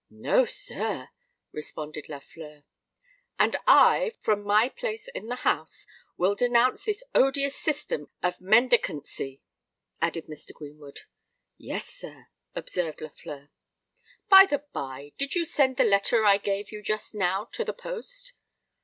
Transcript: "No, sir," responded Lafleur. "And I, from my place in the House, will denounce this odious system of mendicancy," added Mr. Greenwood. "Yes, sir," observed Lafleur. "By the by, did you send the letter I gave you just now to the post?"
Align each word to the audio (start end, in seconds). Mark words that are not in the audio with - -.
"No, 0.09 0.45
sir," 0.45 1.09
responded 1.51 2.09
Lafleur. 2.09 2.63
"And 3.37 3.55
I, 3.67 4.09
from 4.19 4.41
my 4.43 4.67
place 4.67 5.07
in 5.09 5.27
the 5.27 5.35
House, 5.45 5.85
will 6.17 6.33
denounce 6.33 6.83
this 6.85 7.03
odious 7.13 7.55
system 7.55 8.09
of 8.23 8.41
mendicancy," 8.41 9.43
added 10.01 10.25
Mr. 10.25 10.53
Greenwood. 10.55 11.01
"Yes, 11.55 11.87
sir," 11.87 12.29
observed 12.55 12.99
Lafleur. 12.99 13.51
"By 14.27 14.47
the 14.47 14.63
by, 14.73 15.13
did 15.19 15.35
you 15.35 15.45
send 15.45 15.77
the 15.77 15.83
letter 15.83 16.25
I 16.25 16.37
gave 16.39 16.71
you 16.71 16.81
just 16.81 17.13
now 17.13 17.45
to 17.51 17.63
the 17.63 17.71
post?" 17.71 18.33